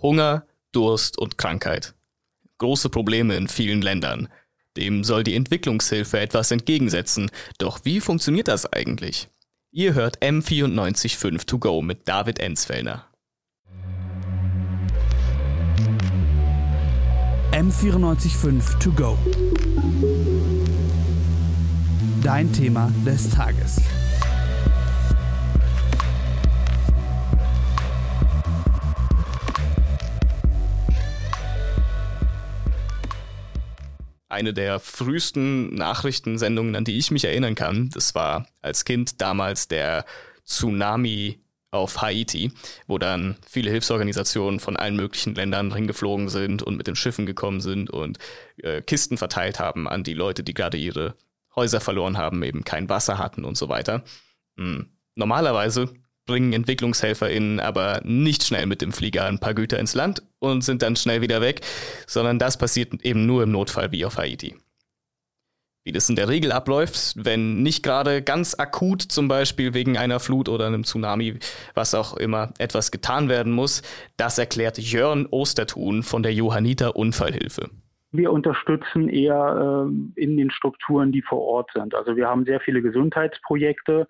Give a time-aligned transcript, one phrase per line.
[0.00, 1.94] Hunger, Durst und Krankheit.
[2.58, 4.28] Große Probleme in vielen Ländern.
[4.76, 7.30] Dem soll die Entwicklungshilfe etwas entgegensetzen.
[7.58, 9.28] Doch wie funktioniert das eigentlich?
[9.72, 13.06] Ihr hört M945 to go mit David Ensfellner.
[17.52, 19.18] M945 to go.
[22.22, 23.80] Dein Thema des Tages.
[34.38, 37.90] Eine der frühesten Nachrichtensendungen, an die ich mich erinnern kann.
[37.90, 40.04] Das war als Kind damals der
[40.46, 42.52] Tsunami auf Haiti,
[42.86, 47.60] wo dann viele Hilfsorganisationen von allen möglichen Ländern hingeflogen sind und mit den Schiffen gekommen
[47.60, 48.18] sind und
[48.62, 51.14] äh, Kisten verteilt haben an die Leute, die gerade ihre
[51.54, 54.04] Häuser verloren haben, eben kein Wasser hatten und so weiter.
[54.56, 54.88] Hm.
[55.14, 55.92] Normalerweise
[56.28, 60.82] bringen EntwicklungshelferInnen aber nicht schnell mit dem Flieger ein paar Güter ins Land und sind
[60.82, 61.62] dann schnell wieder weg,
[62.06, 64.54] sondern das passiert eben nur im Notfall wie auf Haiti.
[65.84, 70.20] Wie das in der Regel abläuft, wenn nicht gerade ganz akut zum Beispiel wegen einer
[70.20, 71.38] Flut oder einem Tsunami,
[71.74, 73.82] was auch immer, etwas getan werden muss,
[74.18, 77.70] das erklärt Jörn Ostertun von der Johanniter Unfallhilfe.
[78.12, 81.94] Wir unterstützen eher äh, in den Strukturen, die vor Ort sind.
[81.94, 84.06] Also wir haben sehr viele Gesundheitsprojekte,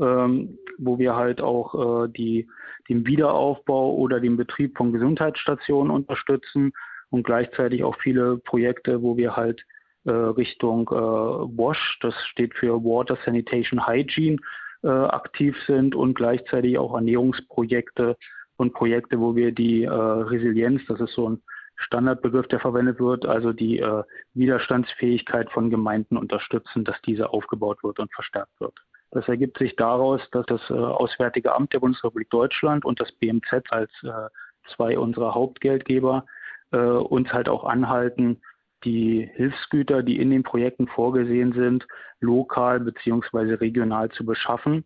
[0.00, 2.48] ähm, wo wir halt auch äh, die,
[2.88, 6.72] den Wiederaufbau oder den Betrieb von Gesundheitsstationen unterstützen
[7.10, 9.64] und gleichzeitig auch viele Projekte, wo wir halt
[10.04, 14.38] äh, Richtung äh, WASH, das steht für Water Sanitation Hygiene,
[14.82, 18.16] äh, aktiv sind und gleichzeitig auch Ernährungsprojekte
[18.56, 21.42] und Projekte, wo wir die äh, Resilienz, das ist so ein
[21.76, 24.02] Standardbegriff, der verwendet wird, also die äh,
[24.34, 28.74] Widerstandsfähigkeit von Gemeinden unterstützen, dass diese aufgebaut wird und verstärkt wird.
[29.10, 33.64] Das ergibt sich daraus, dass das äh, Auswärtige Amt der Bundesrepublik Deutschland und das BMZ
[33.70, 34.28] als äh,
[34.74, 36.26] zwei unserer Hauptgeldgeber
[36.72, 38.40] äh, uns halt auch anhalten,
[38.84, 41.86] die Hilfsgüter, die in den Projekten vorgesehen sind,
[42.20, 44.84] lokal beziehungsweise regional zu beschaffen.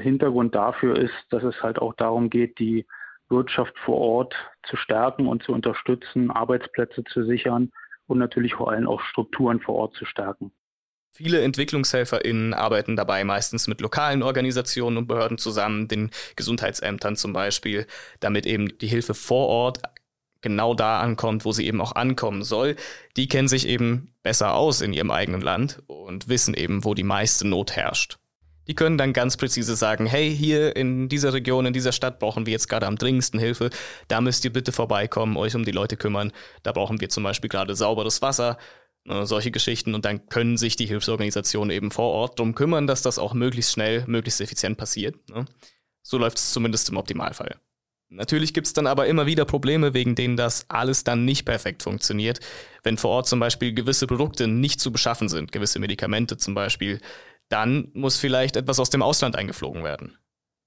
[0.00, 2.84] Hintergrund dafür ist, dass es halt auch darum geht, die
[3.28, 7.70] Wirtschaft vor Ort zu stärken und zu unterstützen, Arbeitsplätze zu sichern
[8.08, 10.50] und natürlich vor allem auch Strukturen vor Ort zu stärken.
[11.10, 17.86] Viele EntwicklungshelferInnen arbeiten dabei meistens mit lokalen Organisationen und Behörden zusammen, den Gesundheitsämtern zum Beispiel,
[18.20, 19.80] damit eben die Hilfe vor Ort
[20.40, 22.76] genau da ankommt, wo sie eben auch ankommen soll.
[23.16, 27.02] Die kennen sich eben besser aus in ihrem eigenen Land und wissen eben, wo die
[27.02, 28.18] meiste Not herrscht.
[28.68, 32.44] Die können dann ganz präzise sagen, hey, hier in dieser Region, in dieser Stadt brauchen
[32.44, 33.70] wir jetzt gerade am dringendsten Hilfe.
[34.08, 36.32] Da müsst ihr bitte vorbeikommen, euch um die Leute kümmern.
[36.62, 38.58] Da brauchen wir zum Beispiel gerade sauberes Wasser
[39.04, 43.18] solche Geschichten und dann können sich die Hilfsorganisationen eben vor Ort darum kümmern, dass das
[43.18, 45.16] auch möglichst schnell, möglichst effizient passiert.
[45.30, 45.46] Ne?
[46.02, 47.56] So läuft es zumindest im Optimalfall.
[48.10, 51.82] Natürlich gibt es dann aber immer wieder Probleme, wegen denen das alles dann nicht perfekt
[51.82, 52.40] funktioniert.
[52.82, 57.00] Wenn vor Ort zum Beispiel gewisse Produkte nicht zu beschaffen sind, gewisse Medikamente zum Beispiel,
[57.50, 60.16] dann muss vielleicht etwas aus dem Ausland eingeflogen werden.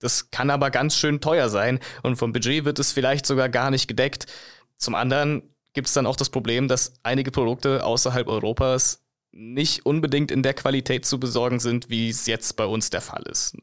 [0.00, 3.70] Das kann aber ganz schön teuer sein und vom Budget wird es vielleicht sogar gar
[3.70, 4.26] nicht gedeckt.
[4.76, 5.42] Zum anderen
[5.74, 10.54] gibt es dann auch das Problem, dass einige Produkte außerhalb Europas nicht unbedingt in der
[10.54, 13.56] Qualität zu besorgen sind, wie es jetzt bei uns der Fall ist.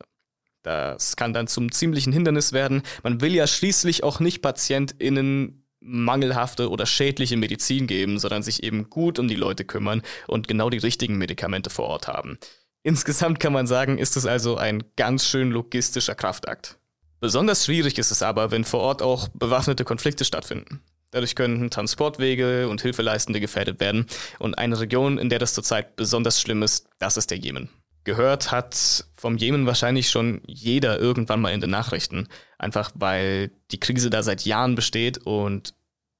[0.63, 2.81] Das kann dann zum ziemlichen Hindernis werden.
[3.03, 8.89] Man will ja schließlich auch nicht PatientInnen mangelhafte oder schädliche Medizin geben, sondern sich eben
[8.89, 12.39] gut um die Leute kümmern und genau die richtigen Medikamente vor Ort haben.
[12.81, 16.79] Insgesamt kann man sagen, ist es also ein ganz schön logistischer Kraftakt.
[17.19, 20.81] Besonders schwierig ist es aber, wenn vor Ort auch bewaffnete Konflikte stattfinden.
[21.15, 24.05] Dadurch können Transportwege und Hilfeleistende gefährdet werden.
[24.37, 27.69] Und eine Region, in der das zurzeit besonders schlimm ist, das ist der Jemen.
[28.03, 32.27] Gehört hat vom Jemen wahrscheinlich schon jeder irgendwann mal in den Nachrichten.
[32.59, 35.73] Einfach weil die Krise da seit Jahren besteht und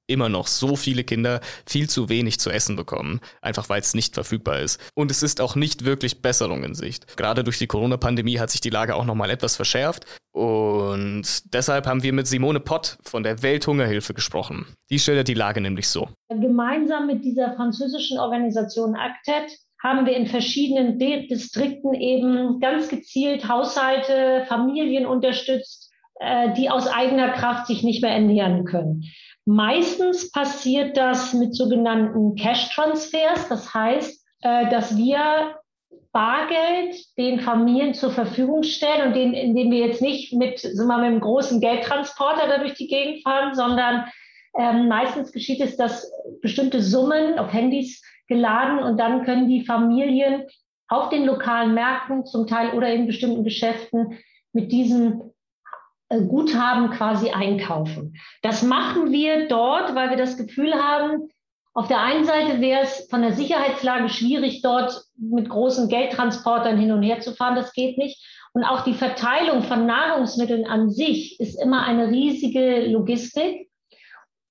[0.06, 4.14] immer noch so viele Kinder viel zu wenig zu essen bekommen, einfach weil es nicht
[4.14, 4.80] verfügbar ist.
[4.94, 7.16] Und es ist auch nicht wirklich Besserung in Sicht.
[7.16, 10.04] Gerade durch die Corona-Pandemie hat sich die Lage auch nochmal etwas verschärft.
[10.32, 14.66] Und deshalb haben wir mit Simone Pott von der Welthungerhilfe gesprochen.
[14.90, 16.08] Die schildert die Lage nämlich so.
[16.28, 24.44] Gemeinsam mit dieser französischen Organisation ACTED haben wir in verschiedenen Distrikten eben ganz gezielt Haushalte,
[24.48, 29.04] Familien unterstützt, äh, die aus eigener Kraft sich nicht mehr ernähren können.
[29.46, 33.48] Meistens passiert das mit sogenannten Cash-Transfers.
[33.48, 35.56] Das heißt, äh, dass wir
[36.10, 40.96] Bargeld den Familien zur Verfügung stellen und den, indem wir jetzt nicht mit, sind wir
[40.96, 44.06] mit einem großen Geldtransporter da durch die Gegend fahren, sondern
[44.58, 46.10] ähm, meistens geschieht es, dass
[46.42, 50.44] bestimmte Summen auf Handys geladen und dann können die Familien
[50.88, 54.18] auf den lokalen Märkten zum Teil oder in bestimmten Geschäften
[54.52, 55.24] mit diesen äh,
[56.08, 58.14] Guthaben quasi einkaufen.
[58.42, 61.28] Das machen wir dort, weil wir das Gefühl haben,
[61.74, 66.90] auf der einen Seite wäre es von der Sicherheitslage schwierig, dort mit großen Geldtransportern hin
[66.90, 67.54] und her zu fahren.
[67.54, 68.24] Das geht nicht.
[68.54, 73.68] Und auch die Verteilung von Nahrungsmitteln an sich ist immer eine riesige Logistik.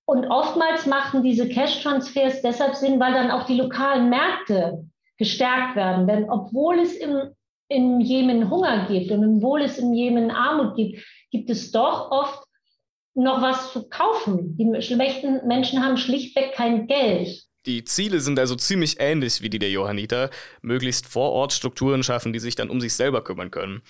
[0.05, 4.85] Und oftmals machen diese Cash-Transfers deshalb Sinn, weil dann auch die lokalen Märkte
[5.17, 6.05] gestärkt werden.
[6.05, 7.31] Denn obwohl es im,
[7.67, 12.44] im Jemen Hunger gibt und obwohl es im Jemen Armut gibt, gibt es doch oft
[13.15, 14.57] noch was zu kaufen.
[14.57, 17.45] Die schlechten Menschen haben schlichtweg kein Geld.
[17.65, 20.29] Die Ziele sind also ziemlich ähnlich wie die der Johanniter,
[20.62, 23.81] möglichst vor Ort Strukturen schaffen, die sich dann um sich selber kümmern können.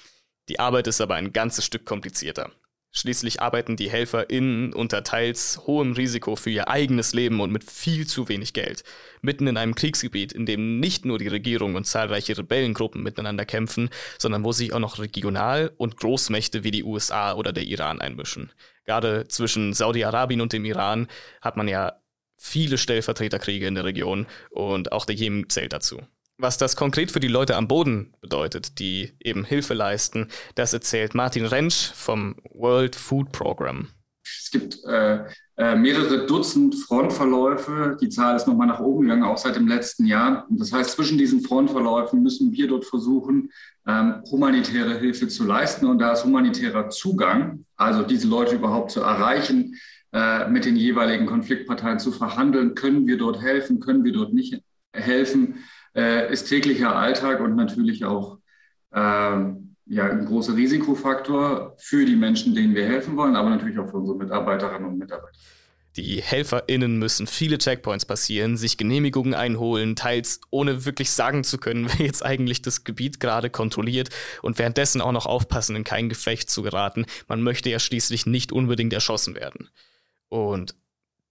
[0.47, 2.51] Die Arbeit ist aber ein ganzes Stück komplizierter.
[2.97, 8.07] Schließlich arbeiten die HelferInnen unter teils hohem Risiko für ihr eigenes Leben und mit viel
[8.07, 8.85] zu wenig Geld.
[9.21, 13.89] Mitten in einem Kriegsgebiet, in dem nicht nur die Regierung und zahlreiche Rebellengruppen miteinander kämpfen,
[14.17, 18.53] sondern wo sich auch noch Regional- und Großmächte wie die USA oder der Iran einmischen.
[18.85, 21.09] Gerade zwischen Saudi-Arabien und dem Iran
[21.41, 21.99] hat man ja
[22.37, 26.01] viele Stellvertreterkriege in der Region und auch der Jemen zählt dazu.
[26.37, 31.15] Was das konkret für die Leute am Boden bedeutet, die eben Hilfe leisten, das erzählt
[31.15, 33.87] Martin Rentsch vom World Food Program.
[34.25, 35.23] Es gibt äh,
[35.57, 37.97] äh, mehrere Dutzend Frontverläufe.
[38.01, 40.45] Die Zahl ist nochmal nach oben gegangen, auch seit dem letzten Jahr.
[40.49, 43.49] Und das heißt, zwischen diesen Frontverläufen müssen wir dort versuchen,
[43.87, 45.85] ähm, humanitäre Hilfe zu leisten.
[45.85, 49.75] Und da ist humanitärer Zugang, also diese Leute überhaupt zu erreichen,
[50.11, 54.61] äh, mit den jeweiligen Konfliktparteien zu verhandeln, können wir dort helfen, können wir dort nicht
[54.93, 55.63] helfen
[55.95, 58.39] äh, ist täglicher Alltag und natürlich auch
[58.93, 63.89] ähm, ja, ein großer Risikofaktor für die Menschen, denen wir helfen wollen, aber natürlich auch
[63.89, 65.37] für unsere Mitarbeiterinnen und Mitarbeiter.
[65.95, 71.87] Die HelferInnen müssen viele Checkpoints passieren, sich Genehmigungen einholen, teils ohne wirklich sagen zu können,
[71.97, 74.09] wer jetzt eigentlich das Gebiet gerade kontrolliert
[74.41, 77.05] und währenddessen auch noch aufpassen, in kein Gefecht zu geraten.
[77.27, 79.69] Man möchte ja schließlich nicht unbedingt erschossen werden.
[80.27, 80.75] Und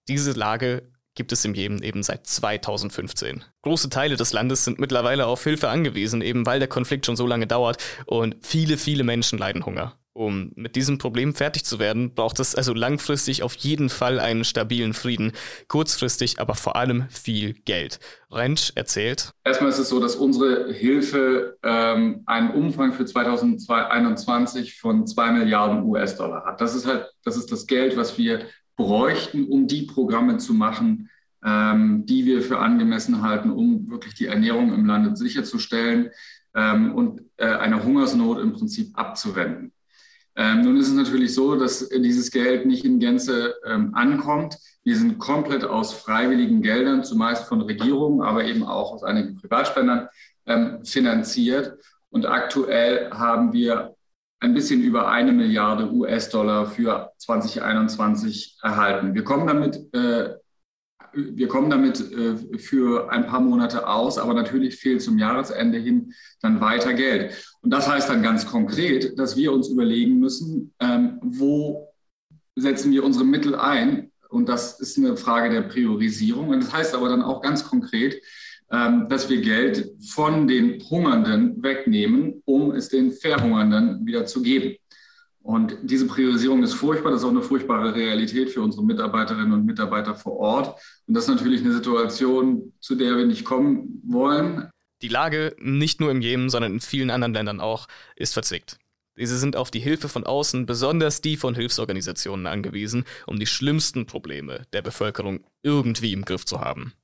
[0.08, 3.44] diese Lage gibt es im Jemen eben seit 2015.
[3.62, 7.26] Große Teile des Landes sind mittlerweile auf Hilfe angewiesen, eben weil der Konflikt schon so
[7.26, 9.98] lange dauert und viele, viele Menschen leiden Hunger.
[10.16, 14.44] Um mit diesem Problem fertig zu werden, braucht es also langfristig auf jeden Fall einen
[14.44, 15.32] stabilen Frieden,
[15.66, 17.98] kurzfristig aber vor allem viel Geld.
[18.30, 19.32] Rentsch erzählt.
[19.44, 25.82] Erstmal ist es so, dass unsere Hilfe ähm, einen Umfang für 2021 von 2 Milliarden
[25.82, 26.60] US-Dollar hat.
[26.60, 28.46] Das ist halt, das ist das Geld, was wir
[28.76, 31.10] bräuchten, um die Programme zu machen,
[31.44, 36.10] ähm, die wir für angemessen halten, um wirklich die Ernährung im Lande sicherzustellen
[36.54, 39.72] ähm, und äh, eine Hungersnot im Prinzip abzuwenden.
[40.36, 44.58] Ähm, nun ist es natürlich so, dass dieses Geld nicht in Gänze ähm, ankommt.
[44.82, 50.08] Wir sind komplett aus freiwilligen Geldern, zumeist von Regierungen, aber eben auch aus einigen Privatspendern
[50.46, 51.78] ähm, finanziert.
[52.10, 53.94] Und aktuell haben wir
[54.40, 59.14] ein bisschen über eine Milliarde US-Dollar für 2021 erhalten.
[59.14, 60.34] Wir kommen damit, äh,
[61.12, 66.12] wir kommen damit äh, für ein paar Monate aus, aber natürlich fehlt zum Jahresende hin
[66.40, 67.34] dann weiter Geld.
[67.62, 71.88] Und das heißt dann ganz konkret, dass wir uns überlegen müssen, ähm, wo
[72.56, 74.10] setzen wir unsere Mittel ein?
[74.28, 76.48] Und das ist eine Frage der Priorisierung.
[76.48, 78.20] Und das heißt aber dann auch ganz konkret,
[78.68, 84.76] dass wir Geld von den Hungernden wegnehmen, um es den Verhungernden wieder zu geben.
[85.44, 87.10] Und diese Priorisierung ist furchtbar.
[87.10, 90.80] Das ist auch eine furchtbare Realität für unsere Mitarbeiterinnen und Mitarbeiter vor Ort.
[91.06, 94.70] Und das ist natürlich eine Situation, zu der wir nicht kommen wollen.
[95.02, 98.78] Die Lage, nicht nur im Jemen, sondern in vielen anderen Ländern auch, ist verzwickt.
[99.18, 104.06] Diese sind auf die Hilfe von außen, besonders die von Hilfsorganisationen angewiesen, um die schlimmsten
[104.06, 106.94] Probleme der Bevölkerung irgendwie im Griff zu haben.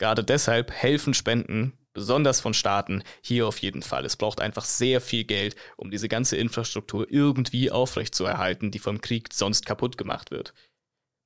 [0.00, 4.06] Gerade deshalb helfen Spenden, besonders von Staaten, hier auf jeden Fall.
[4.06, 9.28] Es braucht einfach sehr viel Geld, um diese ganze Infrastruktur irgendwie aufrechtzuerhalten, die vom Krieg
[9.30, 10.54] sonst kaputt gemacht wird.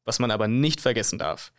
[0.04, 1.52] Was man aber nicht vergessen darf,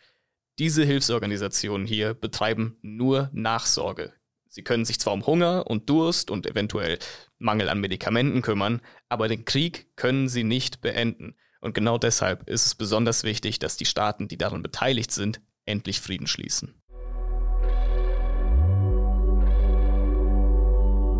[0.58, 4.12] diese Hilfsorganisationen hier betreiben nur Nachsorge.
[4.46, 6.98] Sie können sich zwar um Hunger und Durst und eventuell
[7.38, 11.34] Mangel an Medikamenten kümmern, aber den Krieg können sie nicht beenden.
[11.62, 16.02] Und genau deshalb ist es besonders wichtig, dass die Staaten, die daran beteiligt sind, endlich
[16.02, 16.74] Frieden schließen.